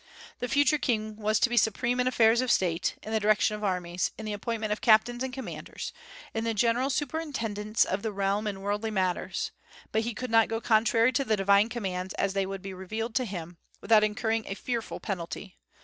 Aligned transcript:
The 0.39 0.47
future 0.47 0.79
king 0.79 1.15
was 1.17 1.39
to 1.41 1.47
be 1.47 1.57
supreme 1.57 1.99
in 1.99 2.07
affairs 2.07 2.41
of 2.41 2.51
state, 2.51 2.95
in 3.03 3.11
the 3.13 3.19
direction 3.19 3.55
of 3.55 3.63
armies, 3.63 4.09
in 4.17 4.25
the 4.25 4.33
appointment 4.33 4.73
of 4.73 4.81
captains 4.81 5.21
and 5.23 5.31
commanders, 5.31 5.93
in 6.33 6.43
the 6.43 6.55
general 6.55 6.89
superintendence 6.89 7.85
of 7.85 8.01
the 8.01 8.11
realm 8.11 8.47
in 8.47 8.61
worldly 8.61 8.89
matters; 8.89 9.51
but 9.91 10.01
he 10.01 10.15
could 10.15 10.31
not 10.31 10.49
go 10.49 10.59
contrary 10.59 11.11
to 11.11 11.23
the 11.23 11.37
divine 11.37 11.69
commands 11.69 12.15
as 12.15 12.33
they 12.33 12.47
would 12.47 12.63
be 12.63 12.73
revealed 12.73 13.13
to 13.13 13.25
him, 13.25 13.57
without 13.79 14.03
incurring 14.03 14.45
a 14.47 14.55
fearful 14.55 14.99
penalty. 14.99 15.59